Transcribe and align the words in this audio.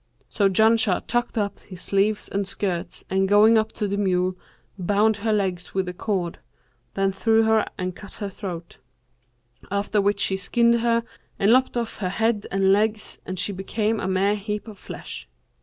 So 0.29 0.49
Janshah 0.49 1.03
tucked 1.05 1.37
up 1.37 1.59
his 1.59 1.79
sleeves 1.79 2.27
and 2.27 2.47
skirts 2.47 3.05
and 3.07 3.29
going 3.29 3.55
up 3.55 3.71
to 3.73 3.87
the 3.87 3.97
mule, 3.97 4.35
bound 4.75 5.17
her 5.17 5.31
legs 5.31 5.75
with 5.75 5.85
the 5.85 5.93
cord, 5.93 6.39
then 6.95 7.11
threw 7.11 7.43
her 7.43 7.67
and 7.77 7.95
cut 7.95 8.15
her 8.15 8.31
throat; 8.31 8.79
after 9.69 10.01
which 10.01 10.23
he 10.23 10.37
skinned 10.37 10.79
her 10.79 11.03
and 11.37 11.51
lopped 11.51 11.77
off 11.77 11.99
her 11.99 12.09
head 12.09 12.47
and 12.51 12.73
legs 12.73 13.19
and 13.27 13.37
she 13.37 13.51
became 13.51 13.99
a 13.99 14.07
mere 14.07 14.33
heap 14.35 14.67
of 14.67 14.79
flesh. 14.79 15.29